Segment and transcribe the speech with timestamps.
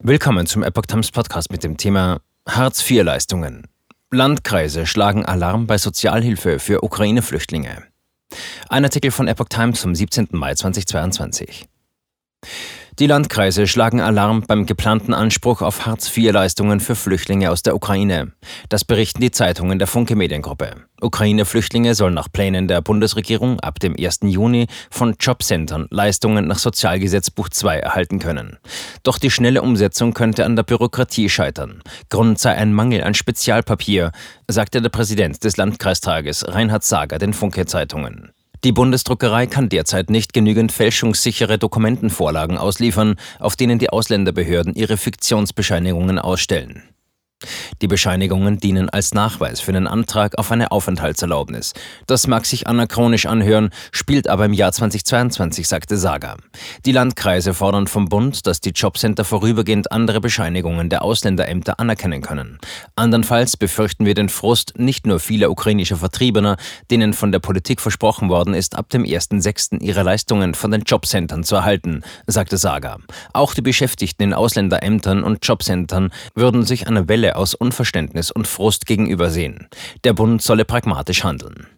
[0.00, 3.66] Willkommen zum Epoch Times Podcast mit dem Thema Hartz-IV-Leistungen.
[4.12, 7.82] Landkreise schlagen Alarm bei Sozialhilfe für Ukraine-Flüchtlinge.
[8.68, 10.28] Ein Artikel von Epoch Times vom 17.
[10.30, 11.68] Mai 2022.
[12.98, 18.32] Die Landkreise schlagen Alarm beim geplanten Anspruch auf Hartz-IV-Leistungen für Flüchtlinge aus der Ukraine.
[18.70, 20.72] Das berichten die Zeitungen der Funke Mediengruppe.
[21.00, 24.20] Ukraine-Flüchtlinge sollen nach Plänen der Bundesregierung ab dem 1.
[24.22, 28.58] Juni von Jobcentern Leistungen nach Sozialgesetzbuch 2 erhalten können.
[29.04, 31.84] Doch die schnelle Umsetzung könnte an der Bürokratie scheitern.
[32.10, 34.10] Grund sei ein Mangel an Spezialpapier,
[34.48, 38.32] sagte der Präsident des Landkreistages Reinhard Sager den Funke-Zeitungen.
[38.64, 46.18] Die Bundesdruckerei kann derzeit nicht genügend fälschungssichere Dokumentenvorlagen ausliefern, auf denen die Ausländerbehörden ihre Fiktionsbescheinigungen
[46.18, 46.87] ausstellen.
[47.80, 51.74] Die Bescheinigungen dienen als Nachweis für den Antrag auf eine Aufenthaltserlaubnis.
[52.06, 56.36] Das mag sich anachronisch anhören, spielt aber im Jahr 2022, sagte Saga.
[56.84, 62.58] Die Landkreise fordern vom Bund, dass die Jobcenter vorübergehend andere Bescheinigungen der Ausländerämter anerkennen können.
[62.96, 66.56] Andernfalls befürchten wir den Frust nicht nur vieler ukrainischer Vertriebener,
[66.90, 69.80] denen von der Politik versprochen worden ist, ab dem 1.6.
[69.82, 72.98] ihre Leistungen von den Jobcentern zu erhalten, sagte Saga.
[73.32, 78.86] Auch die Beschäftigten in Ausländerämtern und Jobcentern würden sich einer Welle aus Unverständnis und Frust
[78.86, 79.68] gegenübersehen.
[80.04, 81.68] Der Bund solle pragmatisch handeln.